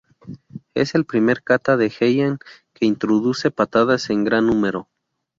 [0.73, 2.39] Es el primer kata de Heian
[2.73, 4.89] que introduce patadas en gran número.